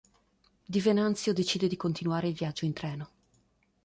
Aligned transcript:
Di 0.65 0.79
Venanzio 0.81 1.31
decide 1.31 1.67
di 1.67 1.77
continuare 1.77 2.27
il 2.29 2.33
viaggio 2.33 2.65
in 2.65 2.73
treno. 2.73 3.09